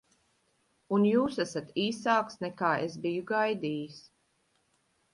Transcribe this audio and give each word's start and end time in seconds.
Un 0.97 1.05
jūs 1.09 1.37
esat 1.45 1.69
īsāks, 1.85 2.41
nekā 2.47 2.73
es 2.89 2.99
biju 3.07 3.31
gaidījis. 3.37 4.05